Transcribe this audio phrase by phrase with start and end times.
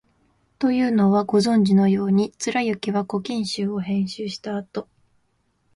[0.57, 4.89] というのは、ご存じのように、貫之は「古今集」を編集したあと、